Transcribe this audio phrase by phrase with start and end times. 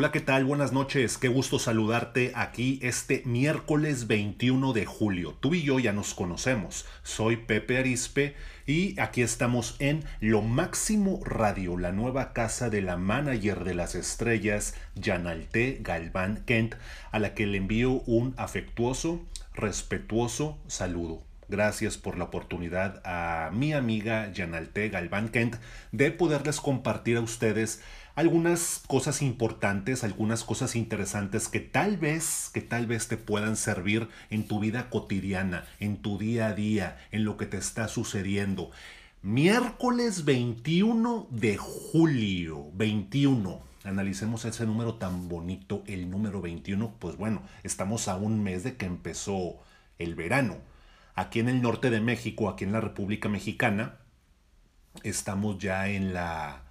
[0.00, 0.46] Hola, ¿qué tal?
[0.46, 1.18] Buenas noches.
[1.18, 5.36] Qué gusto saludarte aquí este miércoles 21 de julio.
[5.40, 6.86] Tú y yo ya nos conocemos.
[7.02, 8.34] Soy Pepe Arispe
[8.66, 13.94] y aquí estamos en Lo Máximo Radio, la nueva casa de la manager de las
[13.94, 16.76] estrellas, Janalte Galván Kent,
[17.12, 19.20] a la que le envío un afectuoso,
[19.52, 21.29] respetuoso saludo.
[21.50, 25.56] Gracias por la oportunidad a mi amiga Janalte Galván Kent
[25.90, 27.82] de poderles compartir a ustedes
[28.14, 34.06] algunas cosas importantes, algunas cosas interesantes que tal vez, que tal vez te puedan servir
[34.30, 38.70] en tu vida cotidiana, en tu día a día, en lo que te está sucediendo.
[39.22, 43.60] Miércoles 21 de julio, 21.
[43.82, 46.94] Analicemos ese número tan bonito, el número 21.
[47.00, 49.56] Pues bueno, estamos a un mes de que empezó
[49.98, 50.70] el verano.
[51.14, 53.98] Aquí en el norte de México, aquí en la República Mexicana,
[55.02, 56.64] estamos ya en la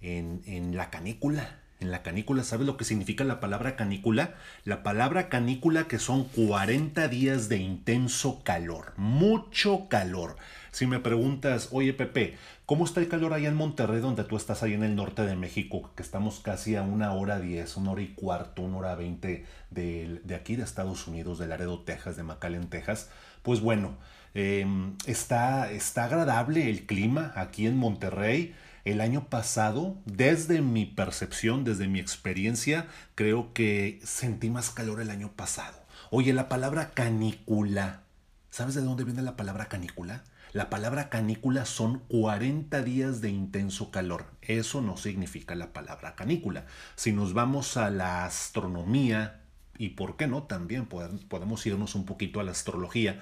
[0.00, 1.56] en, la canícula.
[1.78, 4.34] En la canícula, ¿sabes lo que significa la palabra canícula?
[4.64, 10.36] La palabra canícula que son 40 días de intenso calor, mucho calor.
[10.72, 12.36] Si me preguntas, oye Pepe,
[12.66, 15.36] ¿cómo está el calor allá en Monterrey donde tú estás ahí en el norte de
[15.36, 15.90] México?
[15.96, 20.20] Que estamos casi a una hora diez, una hora y cuarto, una hora veinte de,
[20.22, 23.08] de aquí de Estados Unidos, de Laredo, Texas, de McAllen, Texas.
[23.42, 23.96] Pues bueno,
[24.34, 28.54] em, está, está agradable el clima aquí en Monterrey.
[28.84, 35.10] El año pasado, desde mi percepción, desde mi experiencia, creo que sentí más calor el
[35.10, 35.78] año pasado.
[36.10, 38.02] Oye, la palabra canícula,
[38.50, 40.24] ¿sabes de dónde viene la palabra canícula?
[40.52, 44.26] La palabra canícula son 40 días de intenso calor.
[44.42, 46.66] Eso no significa la palabra canícula.
[46.96, 49.39] Si nos vamos a la astronomía,
[49.80, 53.18] y por qué no, también podemos irnos un poquito a la astrología,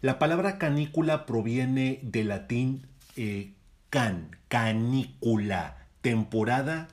[0.00, 3.52] la palabra canícula proviene del latín eh,
[3.88, 6.88] can, canícula, temporada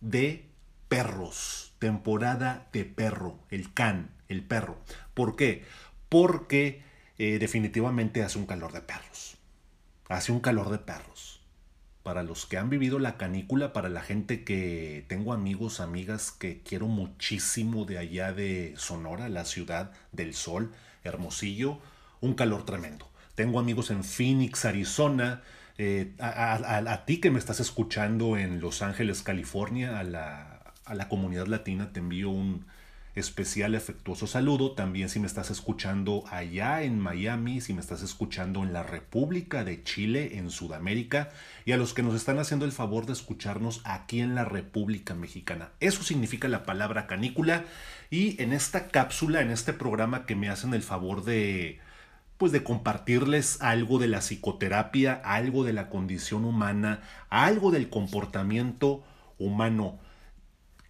[0.00, 0.46] de
[0.88, 4.78] perros, temporada de perro, el can, el perro.
[5.12, 5.66] ¿Por qué?
[6.08, 6.82] Porque
[7.18, 9.36] eh, definitivamente hace un calor de perros.
[10.08, 11.33] Hace un calor de perros.
[12.04, 16.60] Para los que han vivido la canícula, para la gente que tengo amigos, amigas que
[16.62, 20.72] quiero muchísimo de allá de Sonora, la ciudad del sol,
[21.02, 21.80] Hermosillo,
[22.20, 23.08] un calor tremendo.
[23.34, 25.42] Tengo amigos en Phoenix, Arizona,
[25.76, 31.08] eh, a, ti que me estás escuchando en Los Ángeles, California, a la, a la
[31.08, 32.66] comunidad latina te envío un
[33.14, 34.72] especial afectuoso saludo.
[34.72, 39.64] También si me estás escuchando allá en Miami, si me estás escuchando en la República
[39.64, 41.30] de Chile, en Sudamérica,
[41.64, 45.14] y a los que nos están haciendo el favor de escucharnos aquí en la República
[45.14, 45.70] Mexicana.
[45.80, 47.64] Eso significa la palabra canícula.
[48.10, 51.80] Y en esta cápsula, en este programa que me hacen el favor de
[52.36, 59.04] pues de compartirles algo de la psicoterapia, algo de la condición humana, algo del comportamiento
[59.38, 59.98] humano,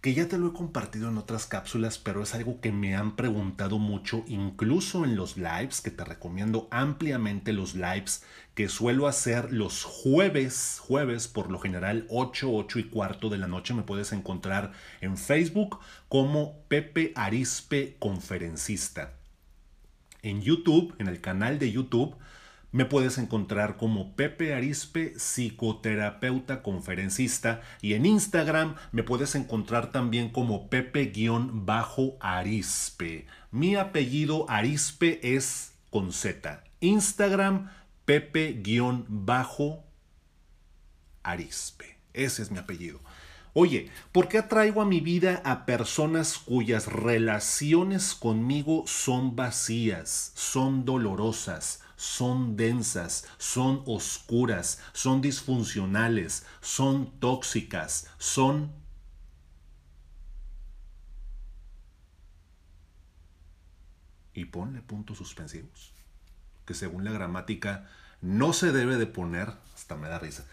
[0.05, 3.15] que ya te lo he compartido en otras cápsulas, pero es algo que me han
[3.15, 8.23] preguntado mucho, incluso en los lives, que te recomiendo ampliamente los lives
[8.53, 13.47] que suelo hacer los jueves, jueves por lo general 8, 8 y cuarto de la
[13.47, 19.13] noche, me puedes encontrar en Facebook como Pepe Arispe Conferencista.
[20.21, 22.15] En YouTube, en el canal de YouTube,
[22.75, 27.61] me puedes encontrar como Pepe Arispe, psicoterapeuta conferencista.
[27.81, 30.97] Y en Instagram me puedes encontrar también como Pepe-Arispe.
[33.49, 36.65] Mi apellido Arispe es con Z.
[36.81, 37.71] Instagram
[38.03, 38.65] Pepe-Arispe.
[42.11, 42.99] Ese es mi apellido.
[43.53, 50.83] Oye, ¿por qué atraigo a mi vida a personas cuyas relaciones conmigo son vacías, son
[50.83, 58.71] dolorosas, son densas, son oscuras, son disfuncionales, son tóxicas, son...
[64.33, 65.93] Y ponle puntos suspensivos,
[66.65, 67.89] que según la gramática
[68.21, 70.45] no se debe de poner, hasta me da risa,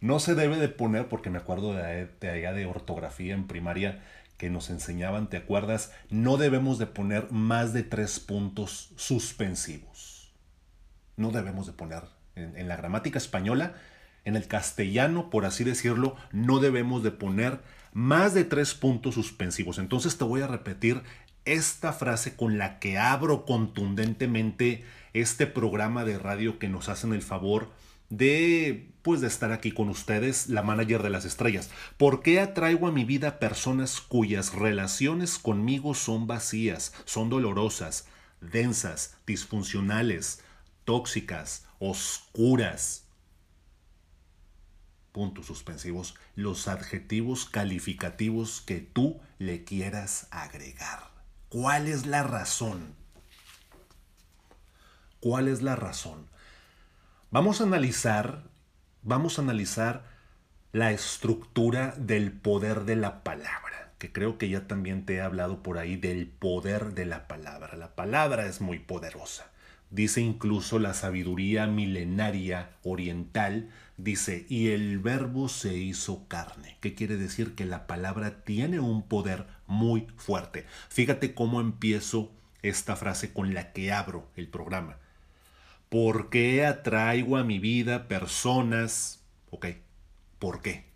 [0.00, 4.02] no se debe de poner, porque me acuerdo de, allá de ortografía en primaria
[4.38, 5.92] que nos enseñaban, ¿te acuerdas?
[6.10, 10.15] No debemos de poner más de tres puntos suspensivos.
[11.16, 12.02] No debemos de poner
[12.34, 13.74] en, la gramática española,
[14.24, 17.60] en el castellano, por así decirlo, no debemos de poner
[17.92, 19.78] más de tres puntos suspensivos.
[19.78, 21.02] Entonces te voy a repetir
[21.44, 24.84] esta frase con la que abro contundentemente
[25.14, 27.70] este programa de radio que nos hacen el favor
[28.10, 31.70] de pues de estar aquí con ustedes, la manager de las estrellas.
[31.96, 38.08] ¿Por qué atraigo a mi vida personas cuyas relaciones conmigo son vacías, son dolorosas,
[38.40, 40.42] densas, disfuncionales,
[40.86, 43.02] tóxicas, oscuras?
[45.16, 51.04] puntos suspensivos, los adjetivos calificativos que tú le quieras agregar.
[51.48, 52.94] ¿Cuál es la razón?
[55.20, 56.28] ¿Cuál es la razón?
[57.30, 58.42] Vamos a analizar,
[59.02, 60.04] vamos a analizar
[60.72, 65.62] la estructura del poder de la palabra, que creo que ya también te he hablado
[65.62, 67.74] por ahí del poder de la palabra.
[67.76, 69.50] La palabra es muy poderosa.
[69.90, 76.76] Dice incluso la sabiduría milenaria oriental, dice, y el verbo se hizo carne.
[76.80, 77.54] ¿Qué quiere decir?
[77.54, 80.66] Que la palabra tiene un poder muy fuerte.
[80.88, 84.98] Fíjate cómo empiezo esta frase con la que abro el programa.
[85.88, 89.22] ¿Por qué atraigo a mi vida personas?
[89.50, 89.66] Ok,
[90.40, 90.86] ¿por qué?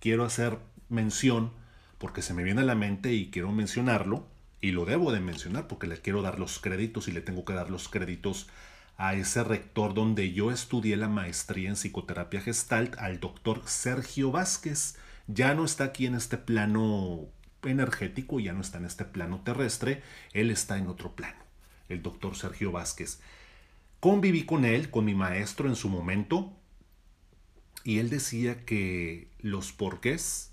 [0.00, 0.58] Quiero hacer
[0.88, 1.52] mención
[1.98, 4.26] porque se me viene a la mente y quiero mencionarlo
[4.62, 7.52] y lo debo de mencionar porque le quiero dar los créditos y le tengo que
[7.52, 8.48] dar los créditos
[8.96, 14.96] a ese rector donde yo estudié la maestría en psicoterapia gestalt, al doctor Sergio Vázquez.
[15.26, 17.26] Ya no está aquí en este plano
[17.64, 21.42] energético, ya no está en este plano terrestre, él está en otro plano,
[21.88, 23.20] el doctor Sergio Vázquez.
[23.98, 26.56] Conviví con él, con mi maestro en su momento,
[27.82, 30.52] y él decía que los porqués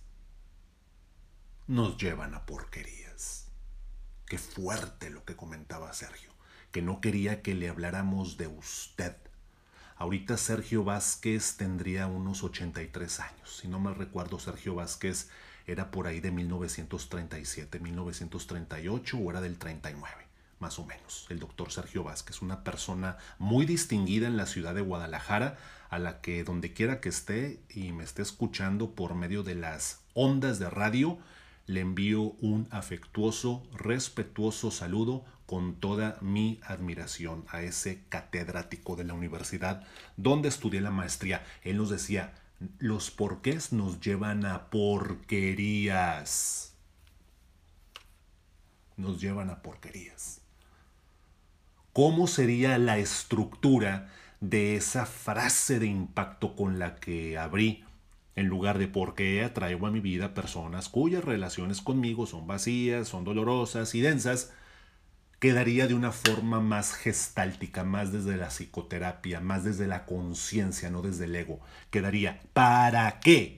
[1.67, 2.98] nos llevan a porquería.
[4.29, 6.29] Qué fuerte lo que comentaba Sergio,
[6.71, 9.15] que no quería que le habláramos de usted.
[9.95, 13.57] Ahorita Sergio Vázquez tendría unos 83 años.
[13.57, 15.29] Si no me recuerdo, Sergio Vázquez
[15.65, 20.27] era por ahí de 1937, 1938 o era del 39,
[20.59, 21.25] más o menos.
[21.29, 25.57] El doctor Sergio Vázquez, una persona muy distinguida en la ciudad de Guadalajara,
[25.89, 30.01] a la que donde quiera que esté y me esté escuchando por medio de las
[30.13, 31.17] ondas de radio,
[31.69, 39.13] le envío un afectuoso, respetuoso saludo con toda mi admiración a ese catedrático de la
[39.13, 39.85] universidad
[40.17, 41.45] donde estudié la maestría.
[41.61, 42.33] Él nos decía,
[42.79, 45.93] los porqués nos llevan a porquerías.
[48.97, 50.41] Nos llevan a porquerías.
[51.93, 57.85] ¿Cómo sería la estructura de esa frase de impacto con la que abrí
[58.39, 63.09] en lugar de por qué atraigo a mi vida personas cuyas relaciones conmigo son vacías,
[63.09, 64.53] son dolorosas y densas,
[65.39, 71.01] quedaría de una forma más gestáltica, más desde la psicoterapia, más desde la conciencia, no
[71.01, 71.59] desde el ego.
[71.91, 73.57] Quedaría, ¿para qué?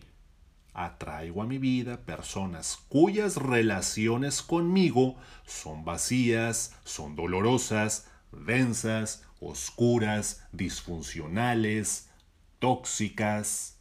[0.73, 12.09] Atraigo a mi vida personas cuyas relaciones conmigo son vacías, son dolorosas, densas, oscuras, disfuncionales,
[12.57, 13.80] tóxicas,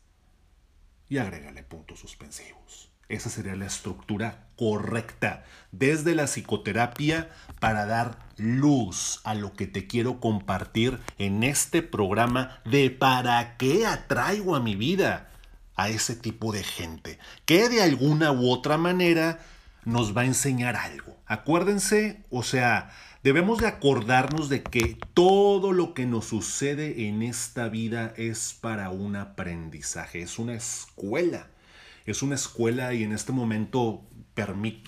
[1.10, 2.90] y agrégale puntos suspensivos.
[3.10, 7.28] Esa sería la estructura correcta desde la psicoterapia
[7.58, 13.84] para dar luz a lo que te quiero compartir en este programa de para qué
[13.84, 15.28] atraigo a mi vida
[15.74, 19.40] a ese tipo de gente que de alguna u otra manera
[19.84, 21.16] nos va a enseñar algo.
[21.26, 22.90] Acuérdense, o sea,
[23.22, 28.88] Debemos de acordarnos de que todo lo que nos sucede en esta vida es para
[28.88, 31.48] un aprendizaje, es una escuela.
[32.06, 34.06] Es una escuela y en este momento,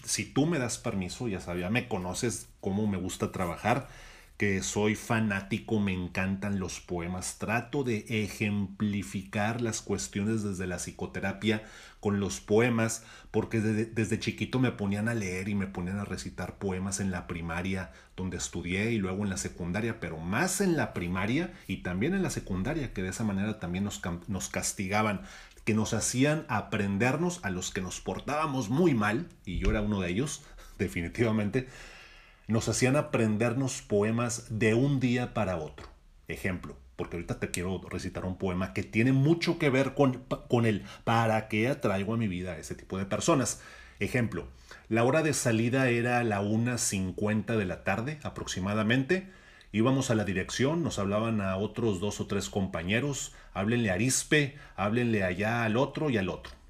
[0.04, 3.88] si tú me das permiso, ya sabes, ya me conoces cómo me gusta trabajar,
[4.36, 11.62] que soy fanático, me encantan los poemas, trato de ejemplificar las cuestiones desde la psicoterapia
[12.00, 16.58] con los poemas, porque desde, chiquito me ponían a leer y me ponían a recitar
[16.58, 20.92] poemas en la primaria donde estudié y luego en la secundaria, pero más en la
[20.92, 25.22] primaria y también en la secundaria, que de esa manera también nos, nos castigaban
[25.64, 30.00] que nos hacían aprendernos a los que nos portábamos muy mal, y yo era uno
[30.00, 30.42] de ellos,
[30.78, 31.68] definitivamente,
[32.48, 35.86] nos hacían aprendernos poemas de un día para otro.
[36.28, 40.66] Ejemplo, porque ahorita te quiero recitar un poema que tiene mucho que ver con, con
[40.66, 43.60] el para qué atraigo a mi vida a ese tipo de personas.
[44.00, 44.46] Ejemplo,
[44.88, 49.30] la hora de salida era la 1.50 de la tarde aproximadamente.
[49.72, 54.56] Íbamos a la dirección, nos hablaban a otros dos o tres compañeros, háblenle a Arispe,
[54.76, 56.61] háblenle allá al otro y al otro.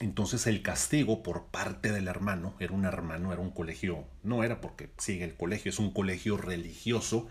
[0.00, 4.60] Entonces el castigo por parte del hermano, era un hermano, era un colegio, no era
[4.60, 7.28] porque sigue el colegio, es un colegio religioso,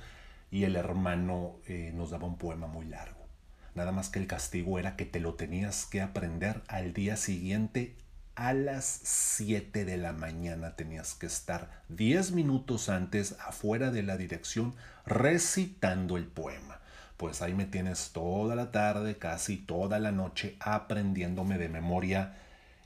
[0.50, 3.28] y el hermano eh, nos daba un poema muy largo.
[3.76, 7.98] Nada más que el castigo era que te lo tenías que aprender al día siguiente
[8.36, 14.18] a las 7 de la mañana tenías que estar 10 minutos antes afuera de la
[14.18, 16.82] dirección recitando el poema.
[17.16, 22.36] Pues ahí me tienes toda la tarde, casi toda la noche aprendiéndome de memoria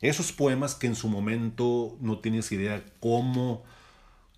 [0.02, 3.64] esos poemas que en su momento no tienes idea cómo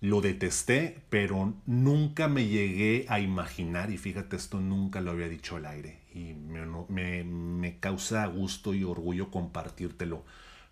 [0.02, 5.54] lo detesté, pero nunca me llegué a imaginar, y fíjate, esto nunca lo había dicho
[5.54, 10.24] al aire, y me, me, causa gusto y orgullo compartírtelo.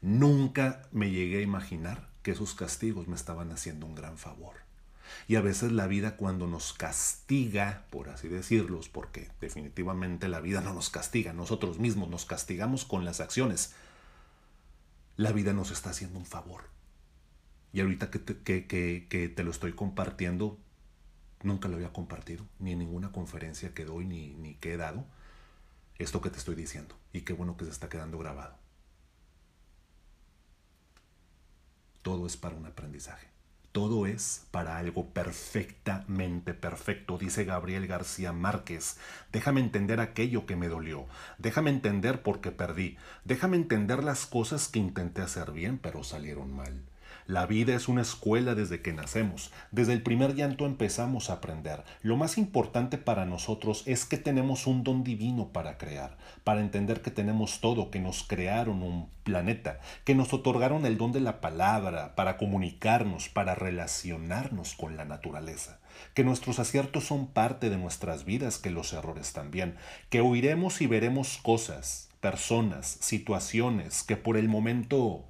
[0.02, 4.54] Nunca me llegué a imaginar que esos castigos me estaban haciendo un gran favor.
[5.28, 10.60] Y a veces la vida cuando nos castiga, por así decirlos, porque definitivamente la vida
[10.60, 13.74] no nos castiga, nosotros mismos nos castigamos con las acciones,
[15.20, 16.70] la vida nos está haciendo un favor.
[17.74, 20.58] Y ahorita que te, que, te lo estoy compartiendo,
[21.42, 25.04] nunca lo había compartido, ni en ninguna conferencia que doy, ni, ni que he dado,
[25.98, 26.96] esto que te estoy diciendo.
[27.12, 28.56] Y qué bueno que se está quedando grabado.
[32.00, 33.29] Todo es para un aprendizaje.
[33.72, 38.98] Todo es para algo perfectamente perfecto, dice Gabriel García Márquez.
[39.30, 41.06] Déjame entender aquello que me dolió.
[41.38, 42.96] Déjame entender por qué perdí.
[43.24, 46.82] Déjame entender las cosas que intenté hacer bien pero salieron mal.
[47.30, 49.52] La vida es una escuela desde que nacemos.
[49.70, 51.84] Desde el primer llanto empezamos a aprender.
[52.02, 57.02] Lo más importante para nosotros es que tenemos un don divino para crear, para entender
[57.02, 61.40] que tenemos todo, que nos crearon un planeta, que nos otorgaron el don de la
[61.40, 65.78] palabra, para comunicarnos, para relacionarnos con la naturaleza,
[66.14, 69.76] que nuestros aciertos son parte de nuestras vidas, que los errores también,
[70.08, 75.29] que oiremos y veremos cosas, personas, situaciones que por el momento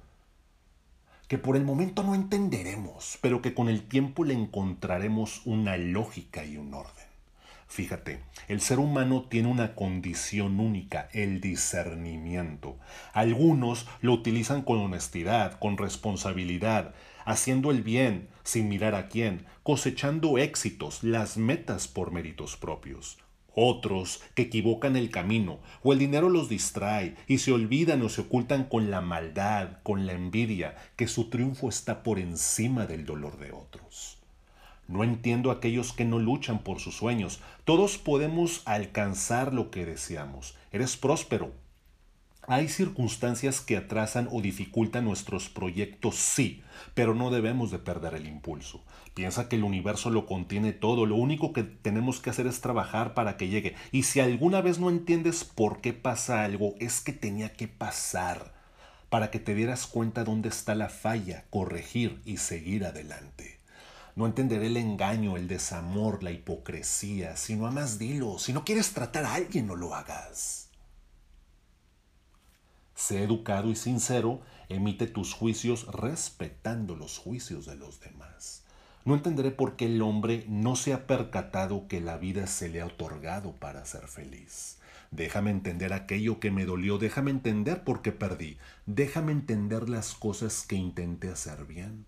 [1.31, 6.43] que por el momento no entenderemos, pero que con el tiempo le encontraremos una lógica
[6.43, 7.05] y un orden.
[7.69, 8.19] Fíjate,
[8.49, 12.75] el ser humano tiene una condición única, el discernimiento.
[13.13, 20.37] Algunos lo utilizan con honestidad, con responsabilidad, haciendo el bien sin mirar a quién, cosechando
[20.37, 23.19] éxitos, las metas por méritos propios
[23.55, 28.21] otros que equivocan el camino, o el dinero los distrae y se olvidan o se
[28.21, 33.37] ocultan con la maldad, con la envidia, que su triunfo está por encima del dolor
[33.37, 34.17] de otros.
[34.87, 37.39] No entiendo a aquellos que no luchan por sus sueños.
[37.63, 40.55] Todos podemos alcanzar lo que deseamos.
[40.71, 41.53] Eres próspero,
[42.47, 46.63] hay circunstancias que atrasan o dificultan nuestros proyectos, sí,
[46.95, 48.83] pero no debemos de perder el impulso.
[49.13, 53.13] Piensa que el universo lo contiene todo, lo único que tenemos que hacer es trabajar
[53.13, 53.75] para que llegue.
[53.91, 58.53] Y si alguna vez no entiendes por qué pasa algo, es que tenía que pasar
[59.09, 63.59] para que te dieras cuenta dónde está la falla, corregir y seguir adelante.
[64.15, 67.35] No entenderé el engaño, el desamor, la hipocresía.
[67.35, 68.39] Si no amas, dilo.
[68.39, 70.69] Si no quieres tratar a alguien, no lo hagas.
[72.95, 78.63] Sé educado y sincero, emite tus juicios respetando los juicios de los demás.
[79.03, 82.81] No entenderé por qué el hombre no se ha percatado que la vida se le
[82.81, 84.77] ha otorgado para ser feliz.
[85.09, 90.65] Déjame entender aquello que me dolió, déjame entender por qué perdí, déjame entender las cosas
[90.65, 92.05] que intenté hacer bien,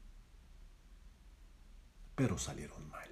[2.16, 3.10] pero salieron mal.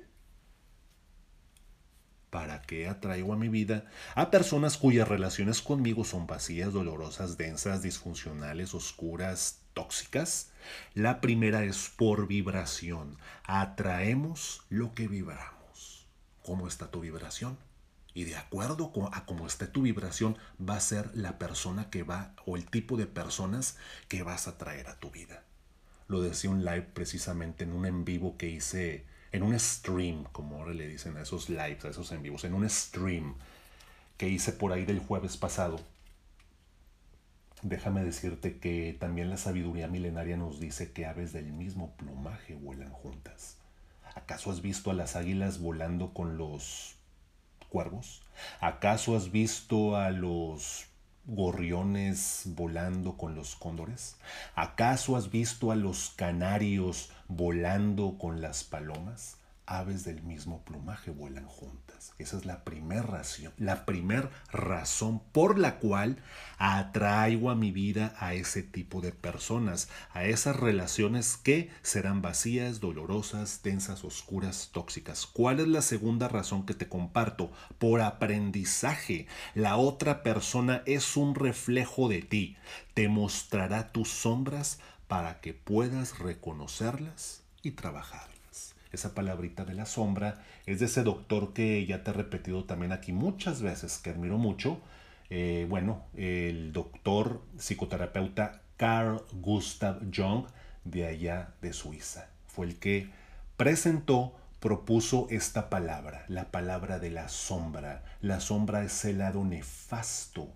[2.30, 3.86] ¿Para qué atraigo a mi vida
[4.16, 10.52] a personas cuyas relaciones conmigo son vacías, dolorosas, densas, disfuncionales, oscuras, tóxicas?
[10.94, 13.18] La primera es por vibración.
[13.44, 16.06] Atraemos lo que vibramos.
[16.44, 17.58] ¿Cómo está tu vibración?
[18.14, 22.34] Y de acuerdo a cómo esté tu vibración, va a ser la persona que va
[22.46, 25.44] o el tipo de personas que vas a traer a tu vida.
[26.08, 30.58] Lo decía un live precisamente en un en vivo que hice en un stream, como
[30.58, 33.36] ahora le dicen a esos lives, a esos en vivos, en un stream
[34.18, 35.80] que hice por ahí del jueves pasado,
[37.62, 42.92] déjame decirte que también la sabiduría milenaria nos dice que aves del mismo plumaje vuelan
[42.92, 43.58] juntas.
[44.16, 46.96] ¿Acaso has visto a las águilas volando con los
[47.70, 48.22] cuervos?
[48.60, 50.88] ¿Acaso has visto a los
[51.26, 54.18] gorriones volando con los cóndores?
[54.56, 59.38] ¿Acaso has visto a los canarios volando con las palomas?
[59.72, 62.14] Aves del mismo plumaje vuelan juntas.
[62.20, 66.18] Esa es la primera razón, la primer razón por la cual
[66.58, 72.82] atraigo a mi vida a ese tipo de personas, a esas relaciones que serán vacías,
[72.82, 75.26] dolorosas, densas, oscuras, tóxicas.
[75.26, 77.52] ¿Cuál es la segunda razón que te comparto?
[77.78, 79.28] Por aprendizaje.
[79.56, 82.58] La otra persona es un reflejo de ti.
[82.94, 88.31] Te mostrará tus sombras para que puedas reconocerlas y trabajar
[88.92, 92.92] esa palabrita de la sombra, es de ese doctor que ya te he repetido también
[92.92, 94.80] aquí muchas veces, que admiro mucho.
[95.30, 100.46] Eh, bueno, el doctor psicoterapeuta Carl Gustav Jung
[100.84, 102.30] de allá de Suiza.
[102.48, 103.10] Fue el que
[103.56, 108.04] presentó, propuso esta palabra, la palabra de la sombra.
[108.22, 110.54] La sombra es el lado nefasto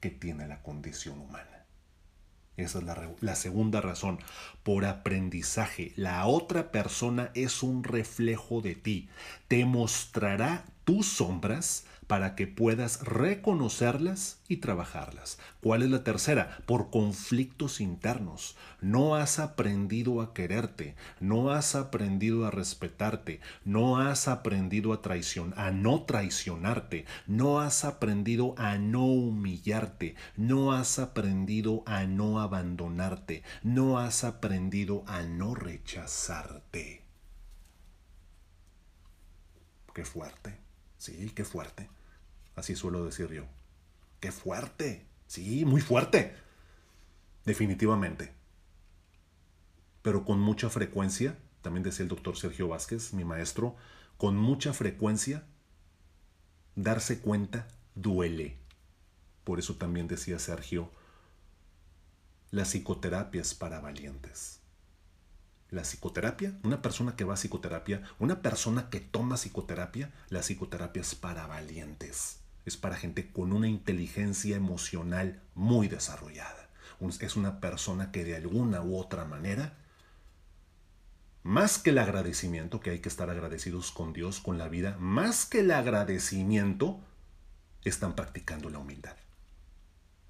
[0.00, 1.53] que tiene la condición humana.
[2.56, 4.18] Esa es la, la, segunda razón.
[4.62, 5.92] Por aprendizaje.
[5.96, 9.08] La otra persona es un reflejo de ti.
[9.48, 15.38] Te mostrará tus sombras para que puedas reconocerlas y trabajarlas.
[15.60, 16.58] ¿Cuál es la tercera?
[16.66, 18.56] Por conflictos internos.
[18.80, 25.58] No has aprendido a quererte, no has aprendido a respetarte, no has aprendido a traicionar,
[25.58, 33.42] a no traicionarte, no has aprendido a no humillarte, no has aprendido a no abandonarte,
[33.62, 37.02] no has aprendido a no rechazarte.
[39.94, 40.63] Qué fuerte.
[41.04, 41.90] Sí, qué fuerte.
[42.56, 43.44] Así suelo decir yo.
[44.20, 45.04] Qué fuerte.
[45.26, 46.34] Sí, muy fuerte.
[47.44, 48.32] Definitivamente.
[50.00, 53.76] Pero con mucha frecuencia, también decía el doctor Sergio Vázquez, mi maestro,
[54.16, 55.44] con mucha frecuencia,
[56.74, 58.56] darse cuenta duele.
[59.44, 60.90] Por eso también decía Sergio,
[62.50, 64.63] la psicoterapia es para valientes
[65.74, 71.02] la psicoterapia, una persona que va a psicoterapia, una persona que toma psicoterapia, la psicoterapia
[71.02, 76.64] es para valientes, es para gente con una inteligencia emocional muy desarrollada.
[77.20, 79.76] Es una persona que de alguna u otra manera,
[81.42, 85.44] más que el agradecimiento, que hay que estar agradecidos con Dios, con la vida, más
[85.44, 87.00] que el agradecimiento,
[87.84, 89.16] están practicando la humildad.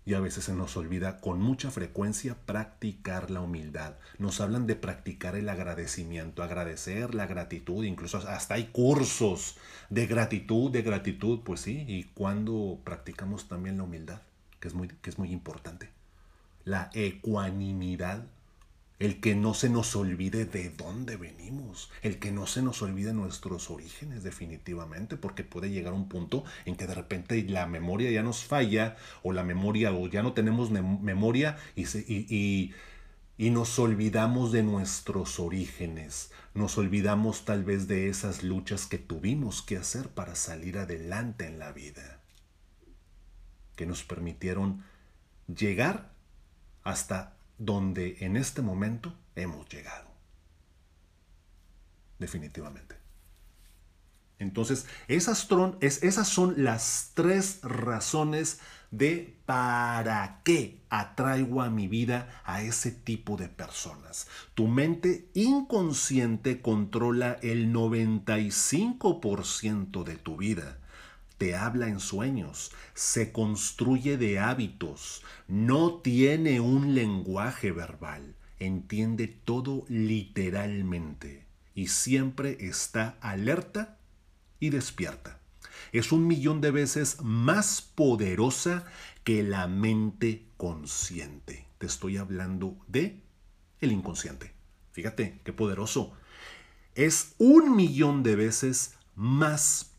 [0.06, 3.94] Y a veces se nos olvida con mucha frecuencia practicar la humildad.
[4.18, 9.56] Nos hablan de practicar el agradecimiento, agradecer la gratitud, incluso hasta hay cursos
[9.88, 14.20] de gratitud, de gratitud, pues sí, y cuando practicamos también la humildad,
[14.60, 15.88] que es muy, que es muy importante.
[16.64, 18.24] La ecuanimidad
[19.04, 23.12] el que no se nos olvide de dónde venimos, el que no se nos olvide
[23.12, 28.22] nuestros orígenes definitivamente, porque puede llegar un punto en que de repente la memoria ya
[28.22, 32.72] nos falla o la memoria o ya no tenemos memoria y, y,
[33.36, 39.60] y nos olvidamos de nuestros orígenes, nos olvidamos tal vez de esas luchas que tuvimos
[39.60, 42.20] que hacer para salir adelante en la vida,
[43.76, 44.82] que nos permitieron
[45.46, 46.10] llegar
[46.84, 50.08] hasta donde en este momento hemos llegado.
[52.18, 52.96] Definitivamente.
[54.38, 55.48] Entonces, esas,
[55.80, 63.36] esas son las tres razones de para qué atraigo a mi vida a ese tipo
[63.36, 64.28] de personas.
[64.54, 70.78] Tu mente inconsciente controla el 95% de tu vida
[71.38, 79.84] te habla en sueños, se construye de hábitos, no tiene un lenguaje verbal, entiende todo
[79.88, 83.98] literalmente y siempre está alerta
[84.60, 85.40] y despierta.
[85.92, 88.84] Es un millón de veces más poderosa
[89.24, 91.66] que la mente consciente.
[91.78, 93.22] Te estoy hablando de
[93.80, 94.52] el inconsciente.
[94.92, 96.12] Fíjate qué poderoso.
[96.94, 99.93] Es un millón de veces más poderosa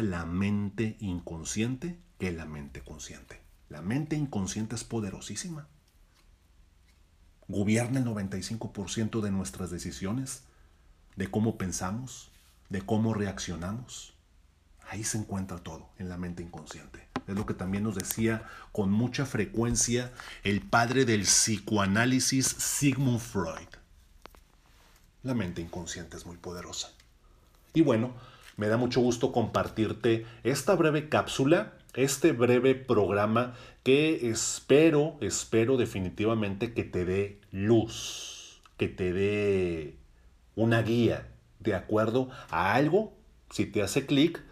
[0.00, 3.40] la mente inconsciente que la mente consciente.
[3.68, 5.68] La mente inconsciente es poderosísima.
[7.48, 10.44] Gobierna el 95% de nuestras decisiones,
[11.16, 12.30] de cómo pensamos,
[12.68, 14.14] de cómo reaccionamos.
[14.88, 17.08] Ahí se encuentra todo, en la mente inconsciente.
[17.26, 23.68] Es lo que también nos decía con mucha frecuencia el padre del psicoanálisis Sigmund Freud.
[25.22, 26.90] La mente inconsciente es muy poderosa.
[27.74, 28.12] Y bueno,
[28.56, 36.72] me da mucho gusto compartirte esta breve cápsula, este breve programa que espero, espero definitivamente
[36.72, 39.96] que te dé luz, que te dé
[40.54, 41.28] una guía
[41.60, 43.14] de acuerdo a algo.
[43.50, 44.42] Si te hace clic,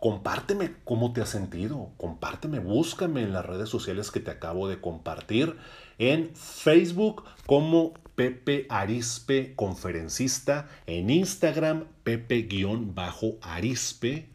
[0.00, 4.80] compárteme cómo te has sentido, compárteme, búscame en las redes sociales que te acabo de
[4.80, 5.56] compartir,
[5.98, 12.30] en Facebook como Pepe Arispe Conferencista, en Instagram Pepe-Arispe,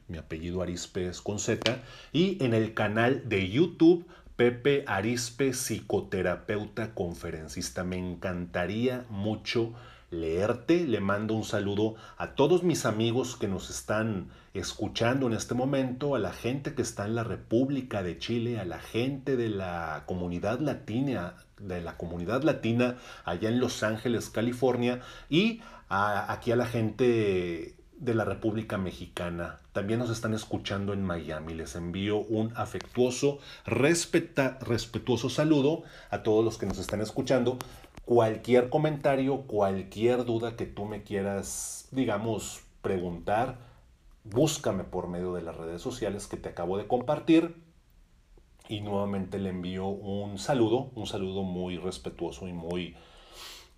[0.08, 6.94] mi apellido Arispe es con Z, y en el canal de YouTube Pepe Arispe Psicoterapeuta
[6.94, 7.84] Conferencista.
[7.84, 9.74] Me encantaría mucho
[10.12, 10.86] leerte.
[10.86, 16.16] Le mando un saludo a todos mis amigos que nos están escuchando en este momento,
[16.16, 20.04] a la gente que está en la República de Chile, a la gente de la
[20.06, 26.66] comunidad latina, de la comunidad latina allá en Los Ángeles, California, y aquí a la
[26.66, 29.60] gente de la República Mexicana.
[29.72, 31.54] También nos están escuchando en Miami.
[31.54, 37.58] Les envío un afectuoso, respetuoso saludo a todos los que nos están escuchando.
[38.04, 43.58] Cualquier comentario, cualquier duda que tú me quieras, digamos, preguntar,
[44.26, 47.64] búscame por medio de las redes sociales que te acabo de compartir
[48.68, 52.96] y nuevamente le envío un saludo, un saludo muy respetuoso y muy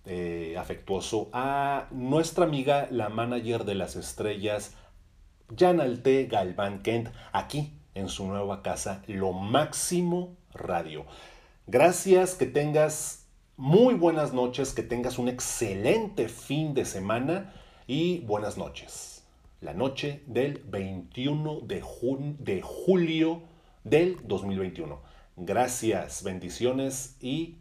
[0.06, 4.74] eh, afectuoso a nuestra amiga, la manager de las estrellas,
[5.54, 11.04] Janalte Galván Kent, aquí en su nueva casa, Lo Máximo Radio.
[11.66, 17.52] Gracias, que tengas muy buenas noches, que tengas un excelente fin de semana
[17.86, 19.17] y buenas noches.
[19.60, 21.84] La noche del 21 de,
[22.38, 23.42] de julio
[23.82, 25.02] del 2021.
[25.36, 27.58] Gracias, bendiciones y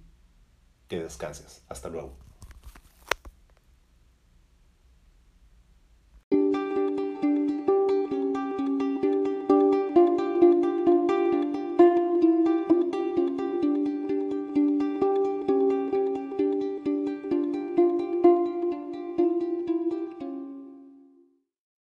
[0.87, 1.63] que descanses.
[1.67, 2.26] Hasta luego.